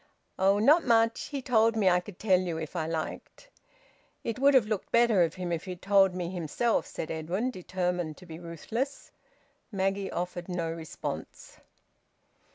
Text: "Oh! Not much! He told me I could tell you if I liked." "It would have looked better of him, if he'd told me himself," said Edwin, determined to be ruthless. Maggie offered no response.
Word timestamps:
"Oh! 0.39 0.57
Not 0.57 0.83
much! 0.83 1.25
He 1.25 1.43
told 1.43 1.75
me 1.75 1.87
I 1.87 1.99
could 1.99 2.17
tell 2.17 2.39
you 2.41 2.57
if 2.57 2.75
I 2.75 2.87
liked." 2.87 3.51
"It 4.23 4.39
would 4.39 4.55
have 4.55 4.65
looked 4.65 4.91
better 4.91 5.21
of 5.21 5.35
him, 5.35 5.51
if 5.51 5.65
he'd 5.65 5.83
told 5.83 6.15
me 6.15 6.31
himself," 6.31 6.87
said 6.87 7.11
Edwin, 7.11 7.51
determined 7.51 8.17
to 8.17 8.25
be 8.25 8.39
ruthless. 8.39 9.11
Maggie 9.71 10.09
offered 10.11 10.49
no 10.49 10.71
response. 10.71 11.57